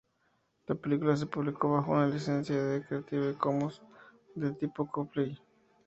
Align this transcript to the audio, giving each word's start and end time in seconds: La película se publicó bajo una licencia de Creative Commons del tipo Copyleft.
La 0.67 0.73
película 0.73 1.15
se 1.15 1.27
publicó 1.27 1.69
bajo 1.73 1.91
una 1.91 2.07
licencia 2.07 2.55
de 2.59 2.83
Creative 2.83 3.35
Commons 3.35 3.83
del 4.33 4.57
tipo 4.57 4.87
Copyleft. 4.89 5.43